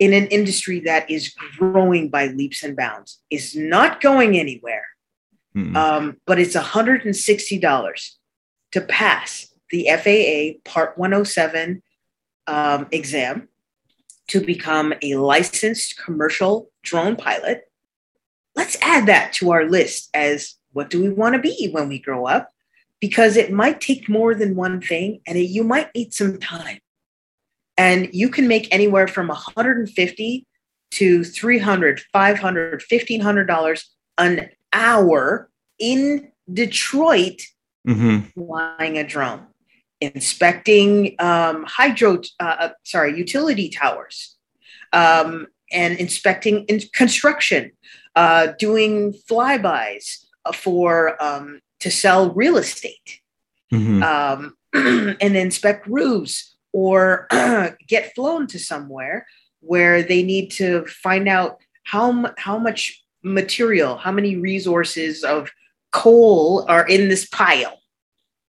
[0.00, 4.86] in an industry that is growing by leaps and bounds, is not going anywhere,
[5.54, 5.76] mm-hmm.
[5.76, 8.10] um, but it's $160
[8.72, 11.84] to pass the FAA Part 107
[12.48, 13.48] um, exam
[14.26, 17.70] to become a licensed commercial drone pilot.
[18.54, 21.98] Let's add that to our list as what do we want to be when we
[21.98, 22.50] grow up?
[23.00, 26.78] Because it might take more than one thing and it, you might need some time.
[27.76, 30.46] And you can make anywhere from 150
[30.92, 37.42] to 300, 500, 1500 dollars an hour in Detroit
[37.86, 38.28] mm-hmm.
[38.34, 39.46] flying a drone
[40.02, 44.36] inspecting um, hydro, uh, uh, sorry, utility towers,
[44.92, 47.70] um, and inspecting in construction,
[48.16, 53.20] uh, doing flybys for um, to sell real estate,
[53.72, 54.02] mm-hmm.
[54.02, 54.56] Um,
[55.20, 57.26] and inspect roofs or
[57.88, 59.26] get flown to somewhere
[59.60, 65.50] where they need to find out how how much material, how many resources of
[65.92, 67.78] coal are in this pile.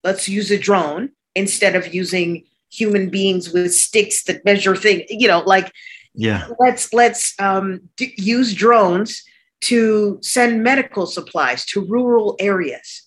[0.04, 5.28] Let's use a drone instead of using human beings with sticks that measure things you
[5.28, 5.72] know like
[6.14, 9.24] yeah let's let's um, d- use drones
[9.70, 13.04] to send medical supplies to rural areas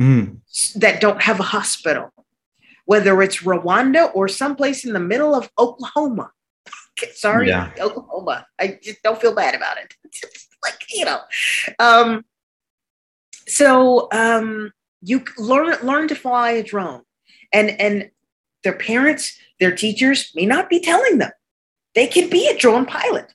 [0.00, 0.36] mm.
[0.76, 2.12] that don't have a hospital
[2.90, 6.32] whether it's rwanda or someplace in the middle of oklahoma.
[7.14, 7.70] Sorry yeah.
[7.78, 8.44] oklahoma.
[8.58, 9.94] I just don't feel bad about it.
[10.62, 11.20] Like you know.
[11.78, 12.22] Um,
[13.48, 17.02] so um, you learn learn to fly a drone.
[17.50, 18.10] And and
[18.62, 21.30] their parents their teachers may not be telling them.
[21.94, 23.32] They can be a drone pilot.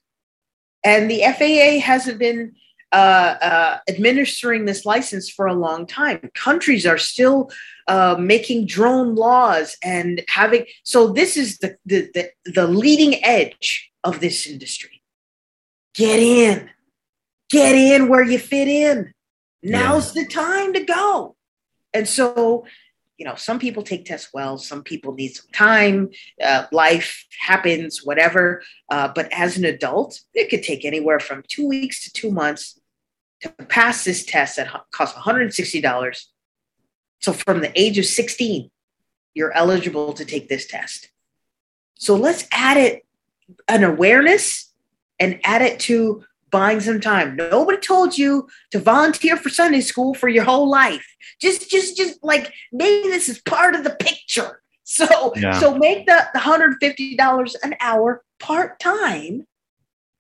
[0.84, 2.54] And the faa hasn't been
[2.92, 7.52] uh, uh, administering this license for a long time countries are still
[7.88, 13.92] uh, making drone laws and having so this is the, the the the leading edge
[14.04, 15.02] of this industry
[15.94, 16.70] get in
[17.50, 19.14] get in where you fit in
[19.64, 20.24] now's yeah.
[20.24, 21.36] the time to go
[21.94, 22.66] and so
[23.18, 26.10] you know, some people take tests well, some people need some time,
[26.44, 28.62] uh, life happens, whatever.
[28.90, 32.80] Uh, but as an adult, it could take anywhere from two weeks to two months
[33.42, 36.26] to pass this test that costs $160.
[37.20, 38.70] So from the age of 16,
[39.34, 41.10] you're eligible to take this test.
[41.96, 43.06] So let's add it
[43.68, 44.72] an awareness
[45.20, 47.36] and add it to buying some time.
[47.36, 51.06] Nobody told you to volunteer for Sunday school for your whole life.
[51.42, 54.62] Just, just, just like maybe this is part of the picture.
[54.88, 55.60] So, yeah.
[55.60, 59.48] so make the, the $150 an hour part time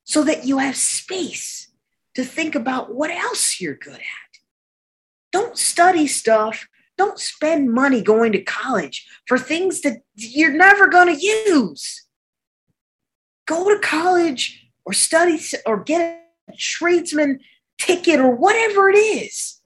[0.05, 1.64] so that you have space
[2.15, 4.39] to think about what else you're good at.
[5.31, 6.67] Don't study stuff.
[6.97, 12.03] Don't spend money going to college for things that you're never going to use.
[13.45, 17.39] go to college or study or get a tradesman
[17.77, 19.61] ticket or whatever it is.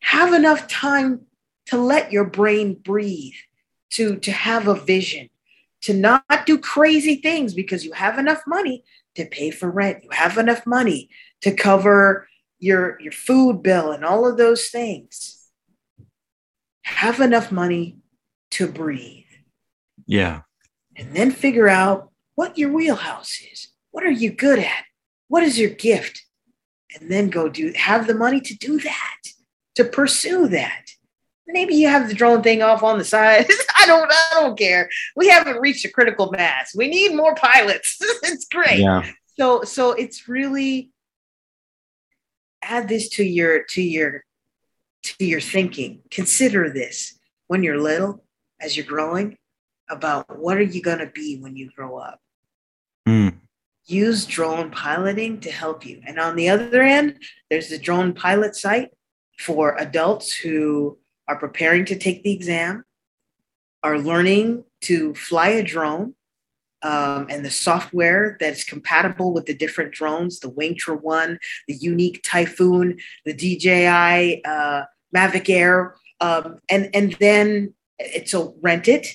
[0.00, 1.22] Have enough time
[1.66, 3.34] to let your brain breathe,
[3.90, 5.28] to, to have a vision,
[5.82, 8.84] to not do crazy things because you have enough money
[9.14, 10.02] to pay for rent.
[10.04, 11.10] You have enough money
[11.42, 12.28] to cover
[12.58, 15.48] your, your food bill and all of those things.
[16.84, 17.98] Have enough money
[18.52, 19.24] to breathe.
[20.06, 20.42] Yeah.
[20.96, 23.68] And then figure out what your wheelhouse is.
[23.90, 24.84] What are you good at?
[25.28, 26.24] What is your gift?
[26.98, 29.18] And then go do have the money to do that,
[29.76, 30.86] to pursue that.
[31.46, 33.46] Maybe you have the drone thing off on the side.
[33.76, 34.88] I don't I don't care.
[35.16, 36.74] We haven't reached a critical mass.
[36.74, 37.96] We need more pilots.
[38.00, 38.80] it's great.
[38.80, 39.08] Yeah.
[39.38, 40.90] So so it's really
[42.62, 44.24] add this to your to your
[45.02, 46.02] to your thinking.
[46.10, 48.24] Consider this when you're little,
[48.60, 49.36] as you're growing,
[49.88, 52.20] about what are you going to be when you grow up.
[53.08, 53.38] Mm.
[53.86, 56.00] Use drone piloting to help you.
[56.06, 58.90] And on the other end, there's the drone pilot site
[59.38, 62.84] for adults who are preparing to take the exam,
[63.82, 66.14] are learning to fly a drone,
[66.82, 72.22] um, and the software that's compatible with the different drones, the Wingtra One, the Yuneec
[72.22, 79.08] Typhoon, the DJI uh, Mavic Air, um, and and then it's a rent it.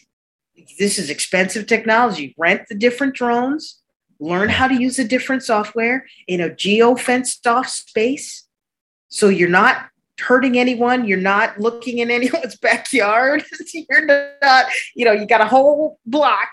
[0.80, 2.36] This is expensive technology.
[2.38, 3.82] Rent the different drones,
[4.20, 8.48] learn how to use the different software in a geo fenced off space,
[9.08, 9.90] so you're not
[10.20, 11.06] hurting anyone.
[11.06, 13.44] You're not looking in anyone's backyard.
[13.74, 16.50] you're not, you know, you got a whole block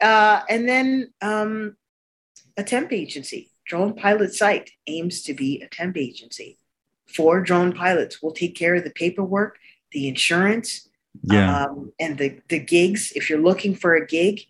[0.00, 1.76] uh, and then um,
[2.56, 6.58] a temp agency, drone pilot site aims to be a temp agency.
[7.06, 9.58] For drone pilots, we'll take care of the paperwork,
[9.92, 10.88] the insurance,
[11.22, 11.64] yeah.
[11.64, 13.12] Um, and the, the gigs.
[13.14, 14.42] If you're looking for a gig,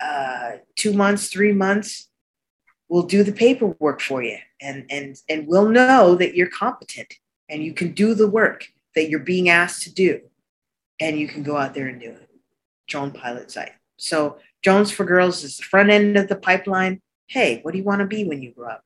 [0.00, 2.08] uh, two months, three months,
[2.88, 4.38] we'll do the paperwork for you.
[4.60, 7.14] And, and, and we'll know that you're competent
[7.48, 10.20] and you can do the work that you're being asked to do.
[11.00, 12.28] And you can go out there and do it.
[12.86, 13.72] Drone pilot site.
[13.96, 17.02] So Drones for Girls is the front end of the pipeline.
[17.26, 18.82] Hey, what do you want to be when you grow up?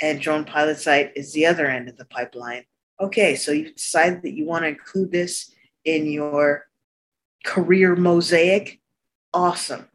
[0.00, 2.64] And Drone Pilot Site is the other end of the pipeline.
[3.00, 5.54] Okay, so you've decided that you want to include this
[5.84, 6.66] in your
[7.44, 8.80] career mosaic.
[9.32, 9.88] Awesome.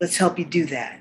[0.00, 1.00] Let's help you do that.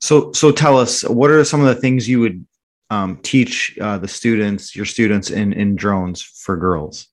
[0.00, 2.44] So, so tell us, what are some of the things you would
[2.90, 7.06] um, teach uh, the students, your students in in drones for girls?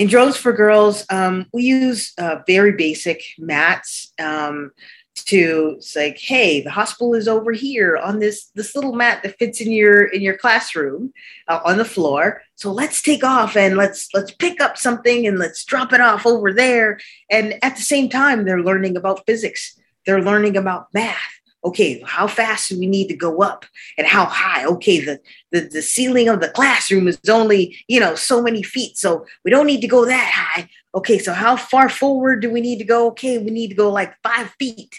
[0.00, 4.72] In drones for girls, um, we use uh, very basic mats um,
[5.14, 9.60] to like, hey, the hospital is over here on this this little mat that fits
[9.60, 11.12] in your in your classroom
[11.48, 12.40] uh, on the floor.
[12.54, 16.24] So let's take off and let's let's pick up something and let's drop it off
[16.24, 16.98] over there.
[17.30, 19.78] And at the same time, they're learning about physics.
[20.06, 23.64] They're learning about math okay how fast do we need to go up?
[23.98, 24.64] And how high?
[24.66, 25.20] Okay the,
[25.52, 29.50] the the ceiling of the classroom is only you know so many feet so we
[29.50, 30.68] don't need to go that high.
[30.94, 33.08] Okay so how far forward do we need to go?
[33.08, 34.98] Okay we need to go like five feet.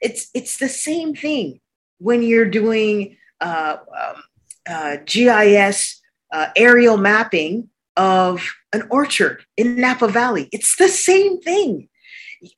[0.00, 1.60] It's it's the same thing
[1.98, 4.22] when you're doing uh, um,
[4.68, 6.00] uh, gis
[6.32, 10.48] uh, aerial mapping of an orchard in napa valley.
[10.52, 11.88] It's the same thing.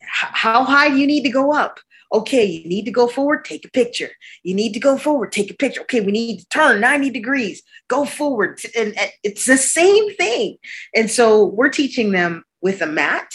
[0.07, 1.81] How high you need to go up
[2.13, 4.11] Okay, you need to go forward, take a picture.
[4.43, 5.81] You need to go forward, take a picture.
[5.83, 8.61] Okay, we need to turn 90 degrees, go forward.
[8.77, 10.59] And it's the same thing.
[10.95, 13.33] And so we're teaching them with a mat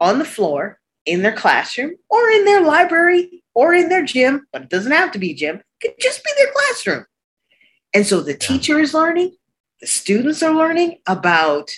[0.00, 4.62] on the floor in their classroom or in their library or in their gym, but
[4.62, 7.04] it doesn't have to be gym, it could just be their classroom.
[7.92, 9.36] And so the teacher is learning,
[9.80, 11.70] the students are learning about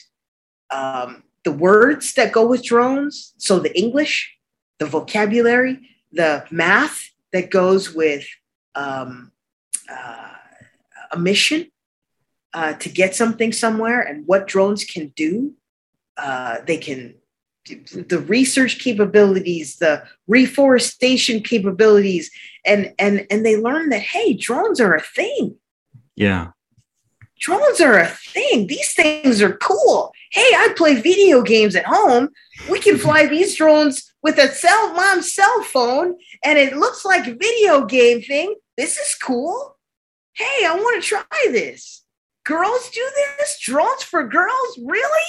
[0.70, 3.34] um, the words that go with drones.
[3.38, 4.34] So the English,
[4.78, 5.78] the vocabulary,
[6.12, 8.26] the math that goes with
[8.74, 9.32] um,
[9.90, 10.34] uh,
[11.12, 11.70] a mission
[12.54, 15.54] uh, to get something somewhere and what drones can do.
[16.16, 17.14] Uh, they can
[17.66, 22.30] the research capabilities, the reforestation capabilities,
[22.64, 25.56] and and and they learn that hey, drones are a thing.
[26.14, 26.52] Yeah,
[27.38, 28.66] drones are a thing.
[28.68, 30.12] These things are cool.
[30.32, 32.28] Hey, I play video games at home.
[32.70, 37.26] We can fly these drones with a cell mom's cell phone and it looks like
[37.26, 38.54] a video game thing.
[38.76, 39.76] This is cool.
[40.34, 42.04] Hey, I want to try this.
[42.44, 43.08] Girls do
[43.38, 43.58] this?
[43.60, 44.78] Drones for girls?
[44.84, 45.28] Really?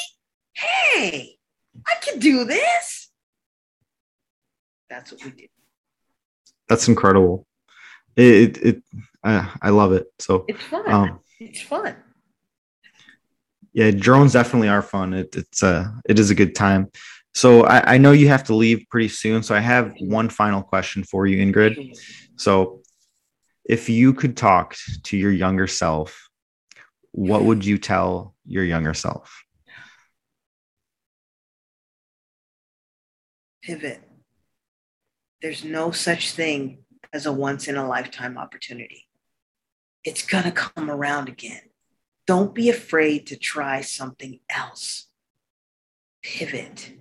[0.53, 1.37] Hey,
[1.85, 3.09] I can do this.
[4.89, 5.49] That's what we did.
[6.67, 7.45] That's incredible.
[8.15, 8.83] It, it, it
[9.23, 10.07] I, I love it.
[10.19, 10.91] So it's fun.
[10.91, 11.95] Um, it's fun.
[13.77, 15.13] Yeah, drones definitely are fun.
[15.13, 16.89] It, it's a, uh, it is a good time
[17.35, 19.43] So I, I know you have to leave pretty soon.
[19.43, 21.95] So I have one final question for you, Ingrid.
[22.37, 22.81] So
[23.65, 26.29] if you could talk to your younger self,
[27.11, 29.43] what would you tell your younger self?
[33.61, 34.01] Pivot.
[35.43, 36.79] There's no such thing
[37.13, 39.05] as a once in a lifetime opportunity.
[40.03, 41.66] It's going to come around again.
[42.27, 45.07] Don't be afraid to try something else.
[46.21, 46.91] Pivot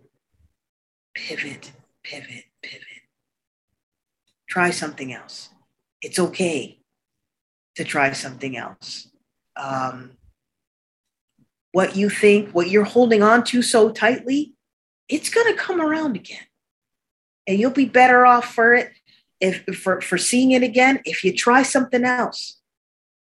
[1.16, 1.72] pivot,
[2.04, 3.02] pivot, pivot.
[4.48, 5.48] Try something else.
[6.02, 6.78] It's okay
[7.74, 9.08] to try something else.
[9.56, 10.12] Um,
[11.72, 14.54] what you think, what you're holding on to so tightly,
[15.08, 16.46] it's going to come around again.
[17.46, 18.92] And you'll be better off for it
[19.40, 22.60] if for, for seeing it again if you try something else.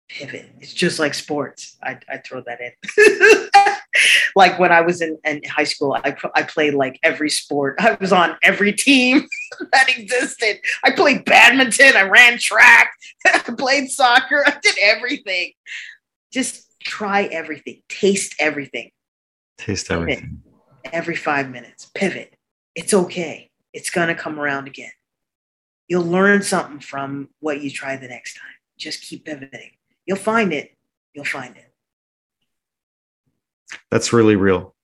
[0.08, 0.50] Pivot.
[0.60, 1.76] It's just like sports.
[1.82, 3.48] I, I throw that in.
[4.36, 7.76] like when I was in, in high school, I, I played like every sport.
[7.78, 9.26] I was on every team
[9.72, 10.58] that existed.
[10.84, 12.90] I played badminton, I ran track,
[13.26, 15.52] I played soccer, I did everything.
[16.32, 18.90] Just try everything, taste everything.
[19.58, 20.42] Taste everything.
[20.84, 20.94] Pivot.
[20.94, 22.34] Every five minutes, pivot.
[22.74, 23.50] It's okay.
[23.72, 24.92] It's going to come around again.
[25.88, 28.52] You'll learn something from what you try the next time.
[28.78, 29.70] Just keep pivoting.
[30.08, 30.74] You'll find it.
[31.14, 31.70] You'll find it.
[33.90, 34.74] That's really real.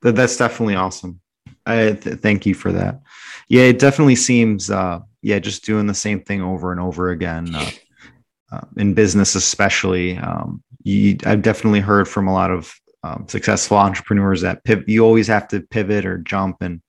[0.00, 1.20] That's definitely awesome.
[1.66, 3.02] I th- thank you for that.
[3.48, 7.54] Yeah, it definitely seems, uh, yeah, just doing the same thing over and over again.
[7.54, 7.70] Uh,
[8.52, 13.76] uh, in business, especially, um, you, I've definitely heard from a lot of um, successful
[13.76, 16.80] entrepreneurs that piv- you always have to pivot or jump and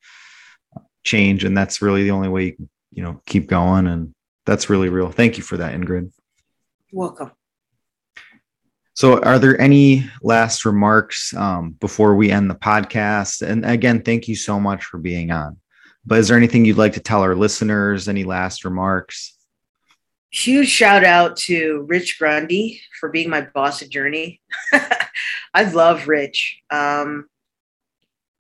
[1.04, 3.88] change, and that's really the only way you can, you know, keep going.
[3.88, 4.14] And
[4.46, 5.12] that's really real.
[5.12, 6.12] Thank you for that, Ingrid.
[6.94, 7.32] welcome.
[8.96, 13.46] So, are there any last remarks um, before we end the podcast?
[13.46, 15.58] And again, thank you so much for being on.
[16.06, 18.08] But is there anything you'd like to tell our listeners?
[18.08, 19.34] Any last remarks?
[20.32, 24.40] Huge shout out to Rich Grundy for being my boss at Journey.
[25.54, 26.62] I love Rich.
[26.70, 27.28] Um,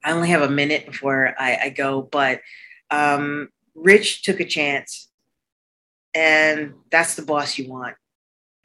[0.05, 2.39] I only have a minute before I, I go, but
[2.89, 5.09] um, Rich took a chance,
[6.13, 7.97] and that's the boss you want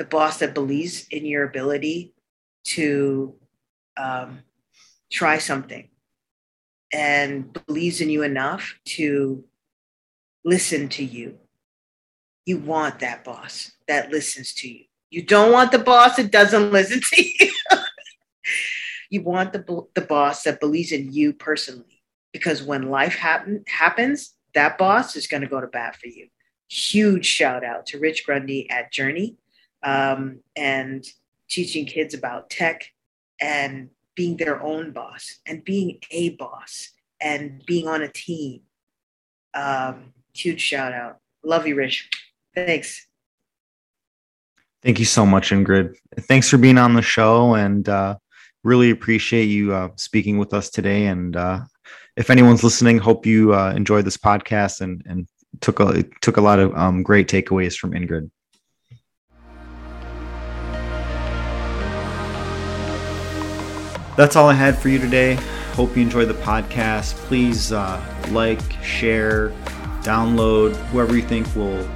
[0.01, 2.14] the boss that believes in your ability
[2.64, 3.34] to
[3.98, 4.38] um,
[5.12, 5.90] try something
[6.90, 9.44] and believes in you enough to
[10.42, 11.36] listen to you.
[12.46, 14.84] You want that boss that listens to you.
[15.11, 17.51] You don't want the boss that doesn't listen to you.
[19.11, 22.03] you want the, the boss that believes in you personally.
[22.32, 26.28] Because when life happen, happens, that boss is going to go to bat for you.
[26.70, 29.36] Huge shout out to Rich Grundy at Journey
[29.83, 31.05] um, and
[31.49, 32.87] teaching kids about tech
[33.41, 38.61] and being their own boss and being a boss and being on a team.
[39.55, 41.18] Um, huge shout out.
[41.43, 42.09] Love you, Rich.
[42.55, 43.07] Thanks.
[44.83, 45.95] Thank you so much, Ingrid.
[46.20, 48.16] Thanks for being on the show and uh,
[48.64, 51.07] really appreciate you uh, speaking with us today.
[51.07, 51.61] And uh,
[52.16, 55.26] if anyone's listening, hope you uh, enjoyed this podcast and, and
[55.61, 58.31] took a, took a lot of um, great takeaways from Ingrid.
[64.20, 65.36] That's all I had for you today.
[65.72, 67.14] Hope you enjoyed the podcast.
[67.26, 67.98] Please uh,
[68.30, 69.48] like, share,
[70.02, 71.88] download, whoever you think will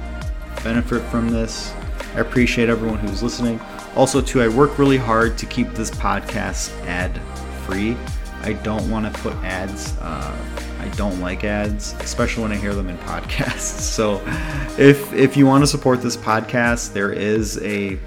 [0.63, 1.71] benefit from this.
[2.15, 3.59] I appreciate everyone who's listening.
[3.95, 7.21] Also, too, I work really hard to keep this podcast ad
[7.67, 7.95] free.
[8.41, 9.95] I don't want to put ads.
[9.99, 10.35] Uh,
[10.79, 13.81] I don't like ads, especially when I hear them in podcasts.
[13.81, 14.19] So,
[14.79, 17.99] if if you want to support this podcast, there is a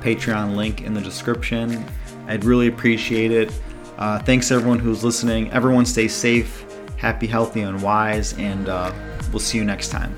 [0.00, 1.84] Patreon link in the description.
[2.28, 3.52] I'd really appreciate it.
[3.96, 5.50] Uh, thanks everyone who's listening.
[5.50, 6.64] Everyone stay safe,
[6.96, 8.92] happy, healthy, and wise, and uh,
[9.32, 10.14] we'll see you next time.